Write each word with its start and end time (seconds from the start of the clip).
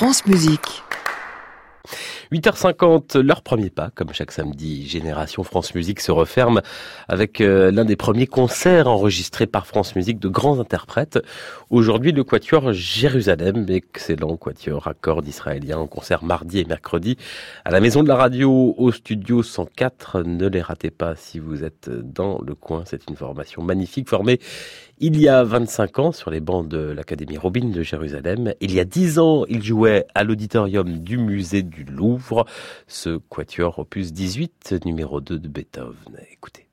France 0.00 0.24
Musique. 0.24 0.82
8h50, 2.32 3.18
leur 3.18 3.42
premier 3.42 3.70
pas, 3.70 3.90
comme 3.92 4.12
chaque 4.12 4.30
samedi, 4.30 4.86
Génération 4.86 5.42
France 5.42 5.74
Musique 5.74 5.98
se 5.98 6.12
referme 6.12 6.60
avec 7.08 7.40
euh, 7.40 7.72
l'un 7.72 7.84
des 7.84 7.96
premiers 7.96 8.28
concerts 8.28 8.86
enregistrés 8.86 9.48
par 9.48 9.66
France 9.66 9.96
Musique 9.96 10.20
de 10.20 10.28
grands 10.28 10.60
interprètes. 10.60 11.18
Aujourd'hui, 11.70 12.12
le 12.12 12.22
Quatuor 12.22 12.72
Jérusalem, 12.72 13.66
excellent 13.68 14.36
Quatuor 14.36 14.86
à 14.86 14.94
cordes 14.94 15.26
israélien, 15.26 15.78
en 15.78 15.88
concert 15.88 16.22
mardi 16.22 16.60
et 16.60 16.64
mercredi 16.64 17.16
à 17.64 17.72
la 17.72 17.80
Maison 17.80 18.04
de 18.04 18.08
la 18.08 18.16
Radio 18.16 18.76
au 18.78 18.92
studio 18.92 19.42
104. 19.42 20.22
Ne 20.22 20.46
les 20.46 20.62
ratez 20.62 20.90
pas 20.90 21.16
si 21.16 21.40
vous 21.40 21.64
êtes 21.64 21.90
dans 21.90 22.40
le 22.46 22.54
coin. 22.54 22.84
C'est 22.86 23.10
une 23.10 23.16
formation 23.16 23.62
magnifique 23.62 24.08
formée 24.08 24.38
il 25.02 25.18
y 25.18 25.28
a 25.28 25.42
25 25.44 25.98
ans, 25.98 26.12
sur 26.12 26.30
les 26.30 26.40
bancs 26.40 26.68
de 26.68 26.76
l'Académie 26.76 27.38
Robin 27.38 27.70
de 27.70 27.82
Jérusalem, 27.82 28.52
il 28.60 28.74
y 28.74 28.80
a 28.80 28.84
10 28.84 29.18
ans, 29.18 29.46
il 29.48 29.62
jouait 29.62 30.04
à 30.14 30.24
l'auditorium 30.24 30.98
du 30.98 31.16
musée 31.16 31.62
du 31.62 31.84
Louvre, 31.84 32.19
ce 32.86 33.16
quatuor 33.28 33.78
opus 33.78 34.12
18, 34.12 34.74
numéro 34.84 35.20
2 35.20 35.38
de 35.38 35.48
Beethoven. 35.48 36.18
Écoutez. 36.30 36.66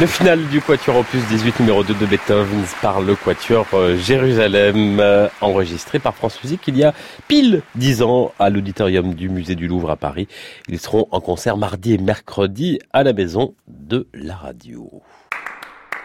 Le 0.00 0.06
final 0.06 0.46
du 0.48 0.62
Quatuor 0.62 0.96
Opus 0.96 1.22
18 1.28 1.60
numéro 1.60 1.84
2 1.84 1.92
de 1.92 2.06
Beethoven 2.06 2.64
par 2.80 3.02
le 3.02 3.14
Quatuor 3.14 3.66
euh, 3.74 3.94
Jérusalem, 3.94 4.98
euh, 5.00 5.28
enregistré 5.42 5.98
par 5.98 6.14
France 6.14 6.42
Musique 6.42 6.62
il 6.66 6.78
y 6.78 6.82
a 6.82 6.94
pile 7.28 7.60
10 7.74 8.00
ans 8.00 8.32
à 8.38 8.48
l'auditorium 8.48 9.12
du 9.12 9.28
Musée 9.28 9.54
du 9.54 9.68
Louvre 9.68 9.90
à 9.90 9.96
Paris. 9.96 10.28
Ils 10.68 10.80
seront 10.80 11.08
en 11.10 11.20
concert 11.20 11.58
mardi 11.58 11.92
et 11.92 11.98
mercredi 11.98 12.78
à 12.94 13.02
la 13.02 13.12
maison 13.12 13.54
de 13.68 14.08
la 14.14 14.34
radio. 14.34 15.02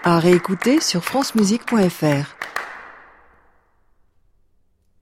À 0.03 0.19
réécouter 0.19 0.81
sur 0.81 1.05
francemusique.fr. 1.05 2.35